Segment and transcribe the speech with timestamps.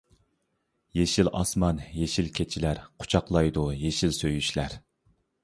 [0.99, 4.81] يېشىل ئاسمان يېشىل كېچىلەر، قۇچاقلايدۇ يېشىل سۆيۈشلەر.